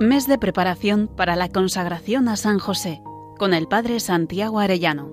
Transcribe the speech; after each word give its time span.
Mes 0.00 0.28
de 0.28 0.38
preparación 0.38 1.08
para 1.08 1.34
la 1.34 1.48
consagración 1.48 2.28
a 2.28 2.36
San 2.36 2.60
José 2.60 3.02
con 3.36 3.52
el 3.52 3.66
Padre 3.66 3.98
Santiago 3.98 4.60
Arellano. 4.60 5.10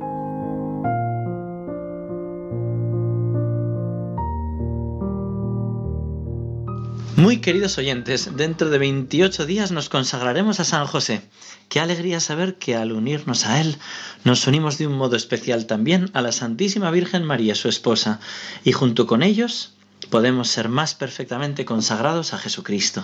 Muy 7.16 7.38
queridos 7.38 7.79
oyentes, 7.79 8.38
dentro 8.38 8.70
de 8.70 8.78
28 8.78 9.48
días 9.48 9.71
nos 9.71 9.90
consagraremos 9.90 10.60
a 10.60 10.66
San 10.66 10.86
José. 10.86 11.24
Qué 11.67 11.79
alegría 11.79 12.20
saber 12.20 12.60
que 12.60 12.76
al 12.76 12.92
unirnos 12.92 13.47
a 13.47 13.62
Él 13.62 13.78
nos 14.24 14.46
unimos 14.46 14.78
de 14.78 14.86
un 14.86 14.94
modo 14.94 15.15
especial 15.15 15.65
también 15.65 16.12
a 16.13 16.22
la 16.22 16.31
Santísima 16.31 16.91
Virgen 16.91 17.23
María, 17.23 17.55
su 17.55 17.70
esposa, 17.70 18.20
y 18.63 18.72
junto 18.72 19.08
con 19.08 19.23
ellos 19.23 19.73
podemos 20.12 20.49
ser 20.49 20.70
más 20.70 20.94
perfectamente 20.94 21.66
consagrados 21.66 22.36
a 22.36 22.38
Jesucristo. 22.38 23.03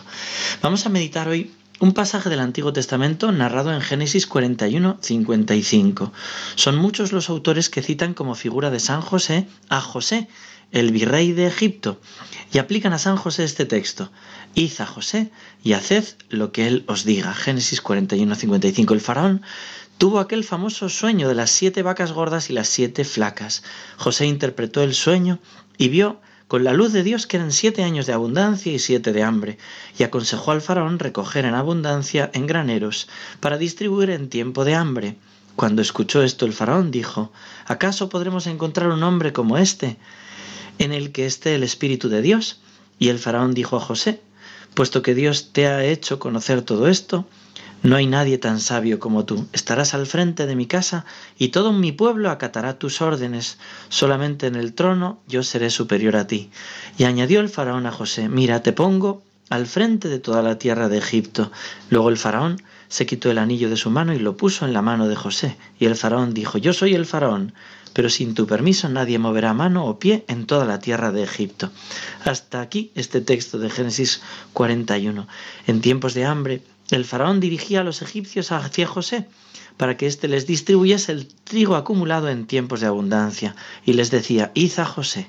Vamos 0.61 0.85
a 0.85 0.89
meditar 0.89 1.27
hoy 1.27 1.51
un 1.81 1.93
pasaje 1.93 2.29
del 2.29 2.41
Antiguo 2.41 2.71
Testamento 2.71 3.31
narrado 3.31 3.73
en 3.73 3.81
Génesis 3.81 4.27
41, 4.27 4.99
55. 5.01 6.13
Son 6.53 6.75
muchos 6.75 7.11
los 7.11 7.27
autores 7.27 7.71
que 7.71 7.81
citan 7.81 8.13
como 8.13 8.35
figura 8.35 8.69
de 8.69 8.79
San 8.79 9.01
José 9.01 9.47
a 9.67 9.81
José, 9.81 10.27
el 10.71 10.91
virrey 10.91 11.31
de 11.33 11.47
Egipto, 11.47 11.99
y 12.53 12.59
aplican 12.59 12.93
a 12.93 12.99
San 12.99 13.17
José 13.17 13.45
este 13.45 13.65
texto. 13.65 14.11
Id 14.53 14.73
a 14.77 14.85
José 14.85 15.31
y 15.63 15.73
haced 15.73 16.05
lo 16.29 16.51
que 16.51 16.67
él 16.67 16.83
os 16.87 17.03
diga. 17.03 17.33
Génesis 17.33 17.81
41, 17.81 18.35
55. 18.35 18.93
El 18.93 19.01
faraón 19.01 19.41
tuvo 19.97 20.19
aquel 20.19 20.43
famoso 20.43 20.87
sueño 20.87 21.27
de 21.27 21.35
las 21.35 21.49
siete 21.49 21.81
vacas 21.81 22.11
gordas 22.11 22.51
y 22.51 22.53
las 22.53 22.69
siete 22.69 23.05
flacas. 23.05 23.63
José 23.97 24.27
interpretó 24.27 24.83
el 24.83 24.93
sueño 24.93 25.39
y 25.79 25.89
vio 25.89 26.21
con 26.51 26.65
la 26.65 26.73
luz 26.73 26.91
de 26.91 27.03
Dios 27.03 27.27
que 27.27 27.37
eran 27.37 27.53
siete 27.53 27.81
años 27.81 28.07
de 28.07 28.11
abundancia 28.11 28.73
y 28.73 28.77
siete 28.77 29.13
de 29.13 29.23
hambre, 29.23 29.57
y 29.97 30.03
aconsejó 30.03 30.51
al 30.51 30.61
faraón 30.61 30.99
recoger 30.99 31.45
en 31.45 31.53
abundancia 31.53 32.29
en 32.33 32.45
graneros 32.45 33.07
para 33.39 33.57
distribuir 33.57 34.09
en 34.09 34.27
tiempo 34.27 34.65
de 34.65 34.75
hambre. 34.75 35.15
Cuando 35.55 35.81
escuchó 35.81 36.21
esto 36.21 36.45
el 36.45 36.51
faraón 36.51 36.91
dijo, 36.91 37.31
¿acaso 37.67 38.09
podremos 38.09 38.47
encontrar 38.47 38.89
un 38.89 39.01
hombre 39.01 39.31
como 39.31 39.57
este, 39.57 39.95
en 40.77 40.91
el 40.91 41.13
que 41.13 41.25
esté 41.25 41.55
el 41.55 41.63
Espíritu 41.63 42.09
de 42.09 42.21
Dios? 42.21 42.59
Y 42.99 43.07
el 43.07 43.19
faraón 43.19 43.53
dijo 43.53 43.77
a 43.77 43.79
José, 43.79 44.19
puesto 44.73 45.01
que 45.01 45.15
Dios 45.15 45.53
te 45.53 45.67
ha 45.67 45.85
hecho 45.85 46.19
conocer 46.19 46.63
todo 46.63 46.89
esto, 46.89 47.25
no 47.83 47.95
hay 47.95 48.05
nadie 48.05 48.37
tan 48.37 48.59
sabio 48.59 48.99
como 48.99 49.25
tú. 49.25 49.47
Estarás 49.53 49.93
al 49.93 50.05
frente 50.05 50.45
de 50.45 50.55
mi 50.55 50.67
casa 50.67 51.05
y 51.37 51.49
todo 51.49 51.71
mi 51.73 51.91
pueblo 51.91 52.29
acatará 52.29 52.77
tus 52.77 53.01
órdenes. 53.01 53.57
Solamente 53.89 54.47
en 54.47 54.55
el 54.55 54.73
trono 54.73 55.19
yo 55.27 55.41
seré 55.41 55.71
superior 55.71 56.15
a 56.15 56.27
ti. 56.27 56.51
Y 56.97 57.05
añadió 57.05 57.39
el 57.39 57.49
faraón 57.49 57.87
a 57.87 57.91
José, 57.91 58.29
mira, 58.29 58.61
te 58.61 58.71
pongo 58.71 59.23
al 59.49 59.65
frente 59.65 60.09
de 60.09 60.19
toda 60.19 60.43
la 60.43 60.59
tierra 60.59 60.89
de 60.89 60.99
Egipto. 60.99 61.51
Luego 61.89 62.09
el 62.09 62.17
faraón 62.17 62.61
se 62.87 63.05
quitó 63.05 63.31
el 63.31 63.39
anillo 63.39 63.69
de 63.69 63.77
su 63.77 63.89
mano 63.89 64.13
y 64.13 64.19
lo 64.19 64.37
puso 64.37 64.65
en 64.65 64.73
la 64.73 64.83
mano 64.83 65.07
de 65.07 65.15
José. 65.15 65.57
Y 65.79 65.85
el 65.85 65.95
faraón 65.95 66.33
dijo, 66.33 66.59
yo 66.59 66.73
soy 66.73 66.93
el 66.93 67.07
faraón, 67.07 67.53
pero 67.93 68.09
sin 68.09 68.35
tu 68.35 68.45
permiso 68.45 68.89
nadie 68.89 69.17
moverá 69.17 69.53
mano 69.53 69.85
o 69.85 69.97
pie 69.97 70.23
en 70.27 70.45
toda 70.45 70.65
la 70.65 70.79
tierra 70.79 71.11
de 71.11 71.23
Egipto. 71.23 71.71
Hasta 72.25 72.61
aquí 72.61 72.91
este 72.95 73.21
texto 73.21 73.57
de 73.57 73.69
Génesis 73.69 74.21
41. 74.53 75.27
En 75.67 75.81
tiempos 75.81 76.13
de 76.13 76.25
hambre, 76.25 76.61
el 76.95 77.05
faraón 77.05 77.39
dirigía 77.39 77.81
a 77.81 77.83
los 77.83 78.01
egipcios 78.01 78.51
hacia 78.51 78.87
José 78.87 79.27
para 79.77 79.97
que 79.97 80.07
éste 80.07 80.27
les 80.27 80.45
distribuyese 80.45 81.11
el 81.11 81.27
trigo 81.27 81.75
acumulado 81.75 82.29
en 82.29 82.45
tiempos 82.45 82.81
de 82.81 82.87
abundancia 82.87 83.55
y 83.85 83.93
les 83.93 84.11
decía, 84.11 84.51
id 84.53 84.77
a 84.77 84.85
José. 84.85 85.27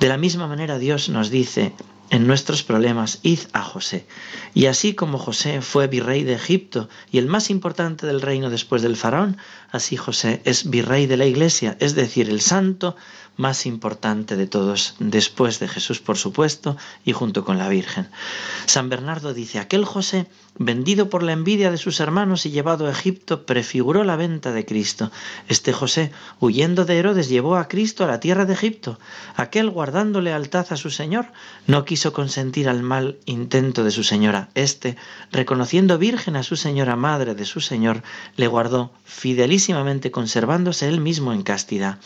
De 0.00 0.08
la 0.08 0.18
misma 0.18 0.46
manera 0.46 0.78
Dios 0.78 1.08
nos 1.08 1.30
dice 1.30 1.72
en 2.10 2.26
nuestros 2.26 2.62
problemas, 2.62 3.20
id 3.22 3.40
a 3.52 3.62
José. 3.62 4.06
Y 4.54 4.66
así 4.66 4.94
como 4.94 5.18
José 5.18 5.60
fue 5.60 5.86
virrey 5.86 6.24
de 6.24 6.34
Egipto 6.34 6.88
y 7.10 7.18
el 7.18 7.26
más 7.26 7.50
importante 7.50 8.06
del 8.06 8.20
reino 8.20 8.50
después 8.50 8.82
del 8.82 8.96
faraón, 8.96 9.36
así 9.70 9.96
José 9.96 10.40
es 10.44 10.70
virrey 10.70 11.06
de 11.06 11.16
la 11.16 11.26
iglesia, 11.26 11.76
es 11.80 11.94
decir, 11.94 12.28
el 12.30 12.40
santo 12.40 12.96
más 13.38 13.66
importante 13.66 14.36
de 14.36 14.48
todos, 14.48 14.96
después 14.98 15.60
de 15.60 15.68
Jesús, 15.68 16.00
por 16.00 16.18
supuesto, 16.18 16.76
y 17.04 17.12
junto 17.12 17.44
con 17.44 17.56
la 17.56 17.68
Virgen. 17.68 18.08
San 18.66 18.88
Bernardo 18.88 19.32
dice, 19.32 19.60
aquel 19.60 19.84
José, 19.84 20.26
vendido 20.58 21.08
por 21.08 21.22
la 21.22 21.32
envidia 21.32 21.70
de 21.70 21.78
sus 21.78 22.00
hermanos 22.00 22.46
y 22.46 22.50
llevado 22.50 22.88
a 22.88 22.90
Egipto, 22.90 23.46
prefiguró 23.46 24.02
la 24.02 24.16
venta 24.16 24.50
de 24.50 24.64
Cristo. 24.64 25.12
Este 25.46 25.72
José, 25.72 26.10
huyendo 26.40 26.84
de 26.84 26.98
Herodes, 26.98 27.28
llevó 27.28 27.56
a 27.56 27.68
Cristo 27.68 28.02
a 28.02 28.08
la 28.08 28.18
tierra 28.18 28.44
de 28.44 28.54
Egipto. 28.54 28.98
Aquel, 29.36 29.70
guardando 29.70 30.20
lealtad 30.20 30.66
a 30.70 30.76
su 30.76 30.90
Señor, 30.90 31.26
no 31.68 31.84
quiso 31.84 31.97
consentir 32.06 32.68
al 32.68 32.82
mal 32.82 33.18
intento 33.24 33.84
de 33.84 33.90
su 33.90 34.04
señora. 34.04 34.48
Este, 34.54 34.96
reconociendo 35.32 35.98
virgen 35.98 36.36
a 36.36 36.42
su 36.42 36.56
señora, 36.56 36.96
madre 36.96 37.34
de 37.34 37.44
su 37.44 37.60
Señor, 37.60 38.02
le 38.36 38.46
guardó 38.46 38.92
fidelísimamente, 39.04 40.10
conservándose 40.10 40.88
él 40.88 41.00
mismo 41.00 41.32
en 41.32 41.42
castidad. 41.42 41.98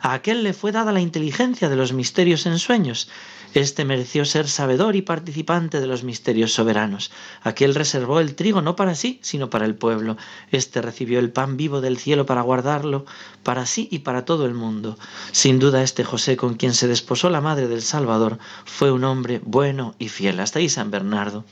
A 0.00 0.12
aquel 0.12 0.42
le 0.44 0.52
fue 0.52 0.72
dada 0.72 0.92
la 0.92 1.00
inteligencia 1.00 1.68
de 1.68 1.76
los 1.76 1.92
misterios 1.92 2.46
en 2.46 2.58
sueños. 2.58 3.08
Este 3.54 3.86
mereció 3.86 4.26
ser 4.26 4.46
sabedor 4.46 4.94
y 4.94 5.02
participante 5.02 5.80
de 5.80 5.86
los 5.86 6.04
misterios 6.04 6.52
soberanos. 6.52 7.10
Aquel 7.42 7.74
reservó 7.74 8.20
el 8.20 8.34
trigo 8.34 8.60
no 8.60 8.76
para 8.76 8.94
sí, 8.94 9.18
sino 9.22 9.48
para 9.48 9.64
el 9.64 9.74
pueblo. 9.74 10.18
Este 10.52 10.82
recibió 10.82 11.18
el 11.18 11.30
pan 11.30 11.56
vivo 11.56 11.80
del 11.80 11.96
cielo 11.96 12.26
para 12.26 12.42
guardarlo 12.42 13.06
para 13.42 13.64
sí 13.64 13.88
y 13.90 14.00
para 14.00 14.26
todo 14.26 14.44
el 14.44 14.52
mundo. 14.52 14.98
Sin 15.32 15.58
duda 15.58 15.82
este 15.82 16.04
José 16.04 16.36
con 16.36 16.54
quien 16.56 16.74
se 16.74 16.88
desposó 16.88 17.30
la 17.30 17.40
madre 17.40 17.68
del 17.68 17.80
Salvador 17.80 18.38
fue 18.66 18.92
un 18.92 19.04
hombre 19.04 19.37
bueno 19.44 19.94
y 19.98 20.08
fiel. 20.08 20.40
Hasta 20.40 20.58
ahí 20.58 20.68
San 20.68 20.90
Bernardo. 20.90 21.44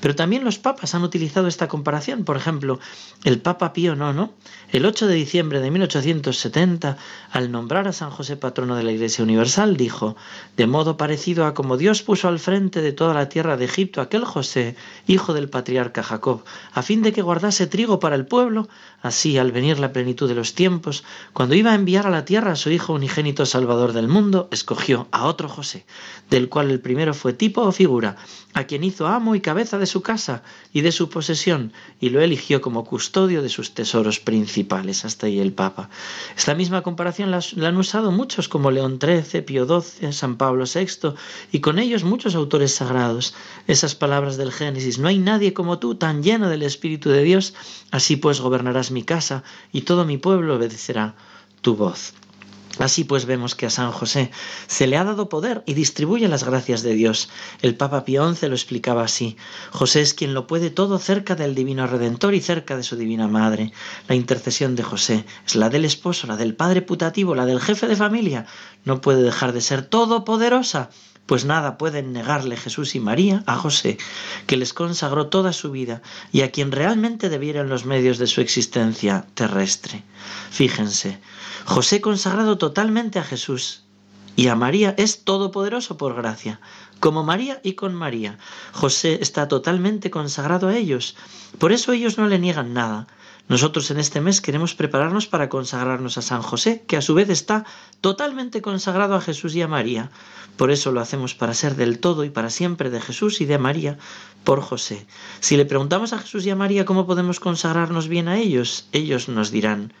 Pero 0.00 0.14
también 0.14 0.44
los 0.44 0.58
papas 0.58 0.94
han 0.94 1.02
utilizado 1.02 1.48
esta 1.48 1.68
comparación. 1.68 2.24
Por 2.24 2.36
ejemplo, 2.36 2.78
el 3.24 3.40
Papa 3.40 3.72
Pío 3.72 3.94
IX, 3.94 4.30
el 4.70 4.86
8 4.86 5.06
de 5.06 5.14
diciembre 5.14 5.60
de 5.60 5.70
1870, 5.70 6.96
al 7.30 7.50
nombrar 7.50 7.88
a 7.88 7.92
San 7.92 8.10
José 8.10 8.36
patrono 8.36 8.76
de 8.76 8.82
la 8.82 8.92
Iglesia 8.92 9.24
Universal, 9.24 9.76
dijo, 9.76 10.16
de 10.56 10.66
modo 10.66 10.96
parecido 10.96 11.46
a 11.46 11.54
como 11.54 11.76
Dios 11.76 12.02
puso 12.02 12.28
al 12.28 12.38
frente 12.38 12.82
de 12.82 12.92
toda 12.92 13.14
la 13.14 13.28
tierra 13.28 13.56
de 13.56 13.64
Egipto 13.64 14.00
aquel 14.00 14.24
José, 14.24 14.76
hijo 15.06 15.34
del 15.34 15.48
patriarca 15.48 16.02
Jacob, 16.02 16.44
a 16.72 16.82
fin 16.82 17.02
de 17.02 17.12
que 17.12 17.22
guardase 17.22 17.66
trigo 17.66 18.00
para 18.00 18.16
el 18.16 18.26
pueblo, 18.26 18.68
así 19.02 19.38
al 19.38 19.52
venir 19.52 19.78
la 19.78 19.92
plenitud 19.92 20.28
de 20.28 20.34
los 20.34 20.54
tiempos, 20.54 21.04
cuando 21.32 21.54
iba 21.54 21.72
a 21.72 21.74
enviar 21.74 22.06
a 22.06 22.10
la 22.10 22.24
tierra 22.24 22.52
a 22.52 22.56
su 22.56 22.70
Hijo 22.70 22.94
unigénito 22.94 23.46
Salvador 23.46 23.92
del 23.92 24.08
mundo, 24.08 24.48
escogió 24.50 25.08
a 25.10 25.26
otro 25.26 25.48
José, 25.48 25.84
del 26.30 26.48
cual 26.48 26.70
el 26.70 26.80
primero 26.80 27.14
fue 27.14 27.31
tipo 27.34 27.62
o 27.62 27.72
figura, 27.72 28.16
a 28.54 28.64
quien 28.64 28.84
hizo 28.84 29.06
amo 29.06 29.34
y 29.34 29.40
cabeza 29.40 29.78
de 29.78 29.86
su 29.86 30.02
casa 30.02 30.42
y 30.72 30.82
de 30.82 30.92
su 30.92 31.08
posesión, 31.08 31.72
y 32.00 32.10
lo 32.10 32.20
eligió 32.20 32.60
como 32.60 32.84
custodio 32.84 33.42
de 33.42 33.48
sus 33.48 33.72
tesoros 33.74 34.20
principales. 34.20 35.04
Hasta 35.04 35.26
ahí 35.26 35.40
el 35.40 35.52
Papa. 35.52 35.88
Esta 36.36 36.54
misma 36.54 36.82
comparación 36.82 37.30
la, 37.30 37.40
han 37.66 37.76
usado 37.76 38.12
muchos 38.12 38.48
como 38.48 38.70
León 38.70 38.98
XIII, 39.00 39.42
Pío 39.42 39.66
XII, 39.66 40.12
San 40.12 40.36
Pablo 40.36 40.64
VI, 40.72 41.14
y 41.52 41.60
con 41.60 41.78
ellos 41.78 42.04
muchos 42.04 42.34
autores 42.34 42.74
sagrados. 42.74 43.34
Esas 43.66 43.94
palabras 43.94 44.36
del 44.36 44.52
Génesis, 44.52 44.98
no 44.98 45.08
hay 45.08 45.18
nadie 45.18 45.54
como 45.54 45.78
tú, 45.78 45.94
tan 45.94 46.22
lleno 46.22 46.48
del 46.48 46.62
Espíritu 46.62 47.10
de 47.10 47.22
Dios, 47.22 47.54
así 47.90 48.16
pues 48.16 48.40
gobernarás 48.40 48.90
mi 48.90 49.02
casa, 49.02 49.44
y 49.72 49.82
todo 49.82 50.04
mi 50.04 50.18
pueblo 50.18 50.56
obedecerá 50.56 51.14
tu 51.62 51.76
voz. 51.76 52.14
Así 52.78 53.04
pues 53.04 53.26
vemos 53.26 53.54
que 53.54 53.66
a 53.66 53.70
San 53.70 53.92
José 53.92 54.30
se 54.66 54.86
le 54.86 54.96
ha 54.96 55.04
dado 55.04 55.28
poder 55.28 55.62
y 55.66 55.74
distribuye 55.74 56.28
las 56.28 56.44
gracias 56.44 56.82
de 56.82 56.94
Dios. 56.94 57.28
El 57.60 57.74
Papa 57.74 58.04
Pío 58.04 58.32
XI 58.34 58.48
lo 58.48 58.54
explicaba 58.54 59.04
así. 59.04 59.36
José 59.70 60.00
es 60.00 60.14
quien 60.14 60.32
lo 60.32 60.46
puede 60.46 60.70
todo 60.70 60.98
cerca 60.98 61.34
del 61.34 61.54
Divino 61.54 61.86
Redentor 61.86 62.34
y 62.34 62.40
cerca 62.40 62.76
de 62.76 62.82
su 62.82 62.96
Divina 62.96 63.28
Madre. 63.28 63.72
La 64.08 64.14
intercesión 64.14 64.74
de 64.74 64.82
José 64.82 65.24
es 65.46 65.54
la 65.54 65.68
del 65.68 65.84
esposo, 65.84 66.26
la 66.26 66.36
del 66.36 66.54
padre 66.54 66.82
putativo, 66.82 67.34
la 67.34 67.46
del 67.46 67.60
jefe 67.60 67.86
de 67.86 67.96
familia. 67.96 68.46
No 68.84 69.00
puede 69.00 69.22
dejar 69.22 69.52
de 69.52 69.60
ser 69.60 69.82
todopoderosa 69.82 70.90
pues 71.26 71.44
nada 71.44 71.78
pueden 71.78 72.12
negarle 72.12 72.56
Jesús 72.56 72.94
y 72.94 73.00
María 73.00 73.42
a 73.46 73.56
José, 73.56 73.98
que 74.46 74.56
les 74.56 74.72
consagró 74.72 75.28
toda 75.28 75.52
su 75.52 75.70
vida 75.70 76.02
y 76.32 76.42
a 76.42 76.50
quien 76.50 76.72
realmente 76.72 77.28
debieran 77.28 77.68
los 77.68 77.84
medios 77.84 78.18
de 78.18 78.26
su 78.26 78.40
existencia 78.40 79.26
terrestre. 79.34 80.02
Fíjense, 80.50 81.18
José 81.64 82.00
consagrado 82.00 82.58
totalmente 82.58 83.18
a 83.18 83.24
Jesús 83.24 83.82
y 84.36 84.48
a 84.48 84.56
María 84.56 84.94
es 84.98 85.24
todopoderoso 85.24 85.96
por 85.96 86.14
gracia, 86.14 86.60
como 87.02 87.24
María 87.24 87.60
y 87.64 87.72
con 87.72 87.96
María. 87.96 88.38
José 88.72 89.18
está 89.20 89.48
totalmente 89.48 90.08
consagrado 90.08 90.68
a 90.68 90.76
ellos, 90.76 91.16
por 91.58 91.72
eso 91.72 91.90
ellos 91.90 92.16
no 92.16 92.28
le 92.28 92.38
niegan 92.38 92.74
nada. 92.74 93.08
Nosotros 93.48 93.90
en 93.90 93.98
este 93.98 94.20
mes 94.20 94.40
queremos 94.40 94.76
prepararnos 94.76 95.26
para 95.26 95.48
consagrarnos 95.48 96.16
a 96.16 96.22
San 96.22 96.42
José, 96.42 96.84
que 96.86 96.96
a 96.96 97.02
su 97.02 97.14
vez 97.14 97.28
está 97.28 97.64
totalmente 98.00 98.62
consagrado 98.62 99.16
a 99.16 99.20
Jesús 99.20 99.56
y 99.56 99.62
a 99.62 99.68
María. 99.68 100.10
Por 100.56 100.70
eso 100.70 100.92
lo 100.92 101.00
hacemos 101.00 101.34
para 101.34 101.54
ser 101.54 101.74
del 101.74 101.98
todo 101.98 102.22
y 102.22 102.30
para 102.30 102.50
siempre 102.50 102.88
de 102.88 103.00
Jesús 103.00 103.40
y 103.40 103.46
de 103.46 103.58
María 103.58 103.98
por 104.44 104.60
José. 104.60 105.04
Si 105.40 105.56
le 105.56 105.64
preguntamos 105.64 106.12
a 106.12 106.18
Jesús 106.18 106.46
y 106.46 106.50
a 106.50 106.56
María 106.56 106.84
cómo 106.84 107.04
podemos 107.04 107.40
consagrarnos 107.40 108.06
bien 108.06 108.28
a 108.28 108.38
ellos, 108.38 108.86
ellos 108.92 109.28
nos 109.28 109.50
dirán, 109.50 109.92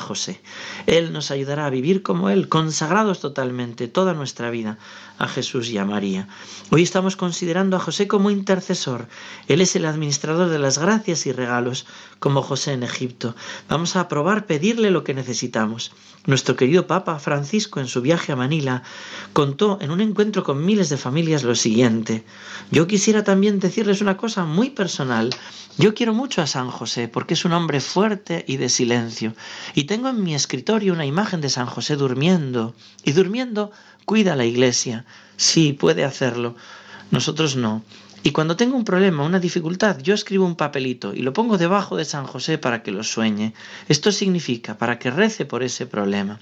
José. 0.00 0.40
Él 0.86 1.12
nos 1.12 1.30
ayudará 1.30 1.66
a 1.66 1.70
vivir 1.70 2.02
como 2.02 2.30
Él, 2.30 2.48
consagrados 2.48 3.20
totalmente 3.20 3.86
toda 3.86 4.14
nuestra 4.14 4.50
vida 4.50 4.78
a 5.18 5.28
Jesús 5.28 5.68
y 5.68 5.76
a 5.76 5.84
María. 5.84 6.26
Hoy 6.70 6.82
estamos 6.82 7.16
considerando 7.16 7.76
a 7.76 7.80
José 7.80 8.08
como 8.08 8.30
intercesor. 8.30 9.08
Él 9.46 9.60
es 9.60 9.76
el 9.76 9.84
administrador 9.84 10.48
de 10.48 10.58
las 10.58 10.78
gracias 10.78 11.26
y 11.26 11.32
regalos, 11.32 11.86
como 12.18 12.42
José 12.42 12.72
en 12.72 12.82
Egipto. 12.82 13.34
Vamos 13.68 13.96
a 13.96 14.08
probar 14.08 14.46
pedirle 14.46 14.90
lo 14.90 15.04
que 15.04 15.14
necesitamos. 15.14 15.92
Nuestro 16.26 16.56
querido 16.56 16.86
Papa 16.86 17.18
Francisco, 17.18 17.80
en 17.80 17.86
su 17.86 18.00
viaje 18.00 18.32
a 18.32 18.36
Manila, 18.36 18.82
contó 19.32 19.78
en 19.80 19.90
un 19.90 20.00
encuentro 20.00 20.44
con 20.44 20.64
miles 20.64 20.88
de 20.88 20.96
familias 20.96 21.42
lo 21.42 21.54
siguiente. 21.54 22.24
Yo 22.70 22.86
quisiera 22.86 23.22
también 23.24 23.60
decirles 23.60 24.00
una 24.00 24.16
cosa 24.16 24.44
muy 24.44 24.70
personal. 24.70 25.30
Yo 25.78 25.94
quiero 25.94 26.12
mucho 26.12 26.42
a 26.42 26.46
San 26.46 26.70
José 26.70 27.08
porque 27.08 27.34
es 27.34 27.44
un 27.44 27.52
hombre 27.52 27.80
fuerte 27.80 28.44
y 28.48 28.56
de 28.56 28.68
silencio. 28.68 29.34
Y 29.74 29.84
tengo 29.84 30.08
en 30.08 30.22
mi 30.22 30.34
escritorio 30.34 30.92
una 30.92 31.06
imagen 31.06 31.40
de 31.40 31.50
San 31.50 31.66
José 31.66 31.96
durmiendo. 31.96 32.74
Y 33.04 33.12
durmiendo 33.12 33.70
cuida 34.04 34.36
la 34.36 34.44
iglesia. 34.44 35.04
Sí, 35.36 35.72
puede 35.72 36.04
hacerlo. 36.04 36.56
Nosotros 37.10 37.56
no. 37.56 37.82
Y 38.22 38.32
cuando 38.32 38.56
tengo 38.56 38.76
un 38.76 38.84
problema, 38.84 39.24
una 39.24 39.38
dificultad, 39.38 39.98
yo 40.00 40.12
escribo 40.14 40.44
un 40.44 40.56
papelito 40.56 41.14
y 41.14 41.22
lo 41.22 41.32
pongo 41.32 41.56
debajo 41.56 41.96
de 41.96 42.04
San 42.04 42.26
José 42.26 42.58
para 42.58 42.82
que 42.82 42.90
lo 42.90 43.04
sueñe. 43.04 43.54
Esto 43.88 44.10
significa 44.10 44.76
para 44.76 44.98
que 44.98 45.10
rece 45.10 45.44
por 45.44 45.62
ese 45.62 45.86
problema. 45.86 46.40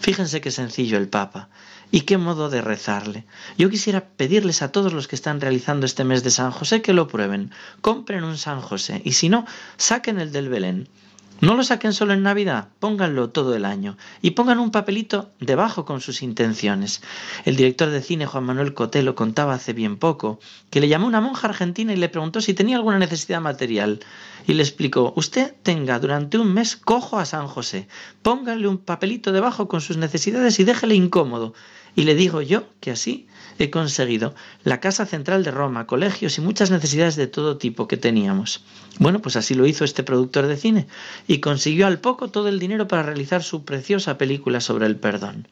Fíjense 0.00 0.40
qué 0.40 0.50
sencillo 0.50 0.96
el 0.96 1.08
Papa 1.08 1.48
y 1.90 2.02
qué 2.02 2.18
modo 2.18 2.50
de 2.50 2.60
rezarle. 2.60 3.24
Yo 3.56 3.68
quisiera 3.68 4.04
pedirles 4.04 4.62
a 4.62 4.70
todos 4.70 4.92
los 4.92 5.08
que 5.08 5.16
están 5.16 5.40
realizando 5.40 5.86
este 5.86 6.04
mes 6.04 6.22
de 6.22 6.30
San 6.30 6.50
José 6.50 6.82
que 6.82 6.92
lo 6.92 7.08
prueben. 7.08 7.50
Compren 7.80 8.24
un 8.24 8.38
San 8.38 8.60
José 8.60 9.02
y 9.04 9.12
si 9.12 9.28
no, 9.28 9.44
saquen 9.76 10.20
el 10.20 10.30
del 10.30 10.48
Belén. 10.48 10.88
No 11.40 11.54
lo 11.54 11.62
saquen 11.62 11.92
solo 11.92 12.14
en 12.14 12.24
Navidad, 12.24 12.70
pónganlo 12.80 13.30
todo 13.30 13.54
el 13.54 13.64
año 13.64 13.96
y 14.22 14.32
pongan 14.32 14.58
un 14.58 14.72
papelito 14.72 15.30
debajo 15.38 15.84
con 15.84 16.00
sus 16.00 16.20
intenciones. 16.22 17.00
El 17.44 17.54
director 17.54 17.90
de 17.90 18.02
cine 18.02 18.26
Juan 18.26 18.42
Manuel 18.42 18.74
Cotelo 18.74 19.14
contaba 19.14 19.54
hace 19.54 19.72
bien 19.72 19.98
poco 19.98 20.40
que 20.70 20.80
le 20.80 20.88
llamó 20.88 21.06
una 21.06 21.20
monja 21.20 21.46
argentina 21.46 21.92
y 21.92 21.96
le 21.96 22.08
preguntó 22.08 22.40
si 22.40 22.54
tenía 22.54 22.74
alguna 22.74 22.98
necesidad 22.98 23.40
material. 23.40 24.00
Y 24.48 24.54
le 24.54 24.64
explicó, 24.64 25.12
usted 25.14 25.54
tenga 25.62 26.00
durante 26.00 26.38
un 26.38 26.52
mes 26.52 26.76
cojo 26.76 27.20
a 27.20 27.24
San 27.24 27.46
José, 27.46 27.86
pónganle 28.22 28.66
un 28.66 28.78
papelito 28.78 29.30
debajo 29.30 29.68
con 29.68 29.80
sus 29.80 29.96
necesidades 29.96 30.58
y 30.58 30.64
déjele 30.64 30.96
incómodo. 30.96 31.54
Y 31.94 32.02
le 32.02 32.16
digo 32.16 32.42
yo 32.42 32.64
que 32.80 32.90
así 32.90 33.28
he 33.58 33.70
conseguido 33.70 34.34
la 34.64 34.80
casa 34.80 35.06
central 35.06 35.44
de 35.44 35.50
Roma, 35.50 35.86
colegios 35.86 36.38
y 36.38 36.40
muchas 36.40 36.70
necesidades 36.70 37.16
de 37.16 37.26
todo 37.26 37.58
tipo 37.58 37.88
que 37.88 37.96
teníamos. 37.96 38.62
Bueno, 38.98 39.20
pues 39.20 39.36
así 39.36 39.54
lo 39.54 39.66
hizo 39.66 39.84
este 39.84 40.02
productor 40.02 40.46
de 40.46 40.56
cine 40.56 40.88
y 41.28 41.38
consiguió 41.38 41.86
al 41.86 42.00
poco 42.00 42.28
todo 42.28 42.48
el 42.48 42.58
dinero 42.58 42.88
para 42.88 43.04
realizar 43.04 43.42
su 43.44 43.64
preciosa 43.64 44.18
película 44.18 44.60
sobre 44.60 44.86
el 44.86 44.96
perdón. 44.96 45.46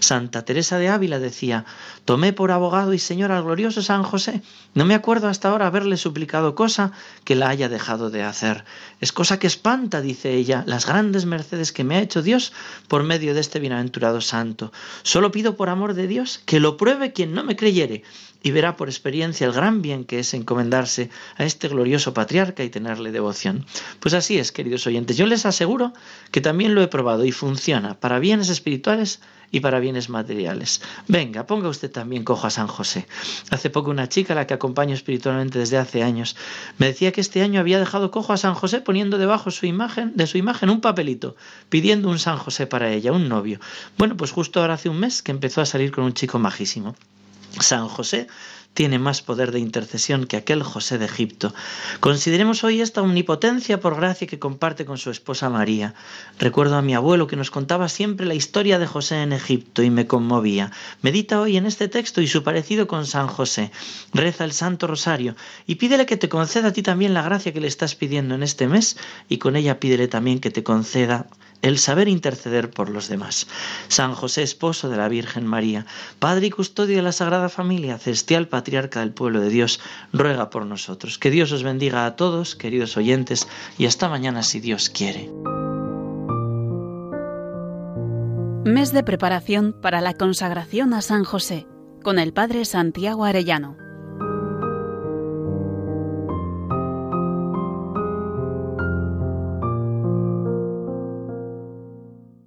Santa 0.00 0.44
Teresa 0.44 0.78
de 0.78 0.88
Ávila 0.88 1.18
decía, 1.18 1.64
tomé 2.04 2.32
por 2.32 2.50
abogado 2.50 2.92
y 2.92 2.98
señor 2.98 3.32
al 3.32 3.44
glorioso 3.44 3.80
San 3.80 4.02
José. 4.02 4.42
No 4.74 4.84
me 4.84 4.94
acuerdo 4.94 5.28
hasta 5.28 5.48
ahora 5.48 5.66
haberle 5.66 5.96
suplicado 5.96 6.54
cosa 6.54 6.92
que 7.24 7.34
la 7.34 7.48
haya 7.48 7.68
dejado 7.68 8.10
de 8.10 8.22
hacer. 8.22 8.64
Es 9.00 9.12
cosa 9.12 9.38
que 9.38 9.46
espanta, 9.46 10.02
dice 10.02 10.34
ella, 10.34 10.62
las 10.66 10.86
grandes 10.86 11.24
mercedes 11.24 11.72
que 11.72 11.84
me 11.84 11.96
ha 11.96 12.02
hecho 12.02 12.22
Dios 12.22 12.52
por 12.88 13.02
medio 13.02 13.32
de 13.32 13.40
este 13.40 13.60
bienaventurado 13.60 14.20
santo. 14.20 14.72
Solo 15.02 15.30
pido 15.32 15.56
por 15.56 15.70
amor 15.70 15.94
de 15.94 16.06
Dios 16.06 16.42
que 16.44 16.60
lo 16.60 16.76
pruebe 16.76 17.12
quien 17.12 17.32
no 17.32 17.44
me 17.50 17.56
creyere 17.56 18.04
y 18.44 18.52
verá 18.52 18.76
por 18.76 18.88
experiencia 18.88 19.44
el 19.44 19.52
gran 19.52 19.82
bien 19.82 20.04
que 20.04 20.20
es 20.20 20.34
encomendarse 20.34 21.10
a 21.36 21.44
este 21.44 21.66
glorioso 21.66 22.14
patriarca 22.14 22.62
y 22.62 22.70
tenerle 22.70 23.10
devoción. 23.10 23.66
Pues 23.98 24.14
así 24.14 24.38
es, 24.38 24.52
queridos 24.52 24.86
oyentes, 24.86 25.16
yo 25.16 25.26
les 25.26 25.46
aseguro 25.46 25.92
que 26.30 26.40
también 26.40 26.76
lo 26.76 26.82
he 26.82 26.86
probado 26.86 27.24
y 27.24 27.32
funciona 27.32 27.98
para 27.98 28.20
bienes 28.20 28.48
espirituales 28.48 29.20
y 29.50 29.58
para 29.58 29.80
bienes 29.80 30.08
materiales. 30.08 30.80
Venga, 31.08 31.46
ponga 31.46 31.68
usted 31.68 31.90
también 31.90 32.22
cojo 32.22 32.46
a 32.46 32.50
San 32.50 32.68
José. 32.68 33.08
Hace 33.50 33.68
poco 33.68 33.90
una 33.90 34.08
chica, 34.08 34.32
a 34.32 34.36
la 34.36 34.46
que 34.46 34.54
acompaño 34.54 34.94
espiritualmente 34.94 35.58
desde 35.58 35.76
hace 35.76 36.04
años, 36.04 36.36
me 36.78 36.86
decía 36.86 37.10
que 37.10 37.20
este 37.20 37.42
año 37.42 37.58
había 37.58 37.80
dejado 37.80 38.12
cojo 38.12 38.32
a 38.32 38.36
San 38.36 38.54
José 38.54 38.80
poniendo 38.80 39.18
debajo 39.18 39.50
su 39.50 39.66
imagen, 39.66 40.12
de 40.14 40.28
su 40.28 40.38
imagen 40.38 40.70
un 40.70 40.80
papelito, 40.80 41.34
pidiendo 41.68 42.08
un 42.08 42.20
San 42.20 42.38
José 42.38 42.68
para 42.68 42.92
ella, 42.92 43.10
un 43.10 43.28
novio. 43.28 43.58
Bueno, 43.98 44.16
pues 44.16 44.30
justo 44.30 44.60
ahora 44.60 44.74
hace 44.74 44.88
un 44.88 45.00
mes 45.00 45.20
que 45.20 45.32
empezó 45.32 45.60
a 45.60 45.66
salir 45.66 45.90
con 45.90 46.04
un 46.04 46.14
chico 46.14 46.38
majísimo. 46.38 46.94
San 47.58 47.88
José 47.88 48.28
tiene 48.74 48.98
más 48.98 49.20
poder 49.20 49.50
de 49.50 49.58
intercesión 49.58 50.26
que 50.26 50.36
aquel 50.36 50.62
José 50.62 50.98
de 50.98 51.06
Egipto. 51.06 51.52
Consideremos 51.98 52.62
hoy 52.62 52.80
esta 52.80 53.02
omnipotencia 53.02 53.80
por 53.80 53.96
gracia 53.96 54.26
que 54.26 54.38
comparte 54.38 54.84
con 54.84 54.96
su 54.96 55.10
esposa 55.10 55.50
María. 55.50 55.94
Recuerdo 56.38 56.76
a 56.76 56.82
mi 56.82 56.94
abuelo 56.94 57.26
que 57.26 57.36
nos 57.36 57.50
contaba 57.50 57.88
siempre 57.88 58.26
la 58.26 58.34
historia 58.34 58.78
de 58.78 58.86
José 58.86 59.22
en 59.22 59.32
Egipto 59.32 59.82
y 59.82 59.90
me 59.90 60.06
conmovía. 60.06 60.70
Medita 61.02 61.40
hoy 61.40 61.56
en 61.56 61.66
este 61.66 61.88
texto 61.88 62.20
y 62.20 62.28
su 62.28 62.42
parecido 62.44 62.86
con 62.86 63.06
San 63.06 63.26
José. 63.26 63.72
Reza 64.14 64.44
el 64.44 64.52
Santo 64.52 64.86
Rosario 64.86 65.34
y 65.66 65.74
pídele 65.74 66.06
que 66.06 66.16
te 66.16 66.28
conceda 66.28 66.68
a 66.68 66.72
ti 66.72 66.82
también 66.82 67.12
la 67.12 67.22
gracia 67.22 67.52
que 67.52 67.60
le 67.60 67.68
estás 67.68 67.96
pidiendo 67.96 68.34
en 68.34 68.42
este 68.42 68.68
mes 68.68 68.96
y 69.28 69.38
con 69.38 69.56
ella 69.56 69.80
pídele 69.80 70.06
también 70.06 70.38
que 70.38 70.50
te 70.50 70.62
conceda 70.62 71.26
el 71.62 71.78
saber 71.78 72.08
interceder 72.08 72.70
por 72.70 72.88
los 72.90 73.08
demás. 73.08 73.46
San 73.88 74.14
José, 74.14 74.42
esposo 74.42 74.88
de 74.88 74.96
la 74.96 75.08
Virgen 75.08 75.46
María, 75.46 75.86
Padre 76.18 76.46
y 76.46 76.50
custodio 76.50 76.96
de 76.96 77.02
la 77.02 77.12
Sagrada 77.12 77.48
Familia, 77.48 77.98
celestial 77.98 78.48
patriarca 78.48 79.00
del 79.00 79.12
pueblo 79.12 79.40
de 79.40 79.50
Dios, 79.50 79.80
ruega 80.12 80.50
por 80.50 80.66
nosotros. 80.66 81.18
Que 81.18 81.30
Dios 81.30 81.52
os 81.52 81.62
bendiga 81.62 82.06
a 82.06 82.16
todos, 82.16 82.54
queridos 82.54 82.96
oyentes, 82.96 83.46
y 83.78 83.86
hasta 83.86 84.08
mañana 84.08 84.42
si 84.42 84.60
Dios 84.60 84.90
quiere. 84.90 85.30
Mes 88.64 88.92
de 88.92 89.02
preparación 89.02 89.74
para 89.80 90.00
la 90.00 90.14
consagración 90.14 90.94
a 90.94 91.02
San 91.02 91.24
José, 91.24 91.66
con 92.02 92.18
el 92.18 92.32
Padre 92.32 92.64
Santiago 92.64 93.24
Arellano. 93.24 93.89